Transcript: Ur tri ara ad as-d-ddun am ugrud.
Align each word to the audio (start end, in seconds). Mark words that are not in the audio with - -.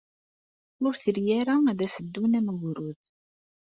Ur 0.85 0.93
tri 1.03 1.23
ara 1.39 1.55
ad 1.71 1.79
as-d-ddun 1.85 2.37
am 2.37 2.47
ugrud. 2.53 2.97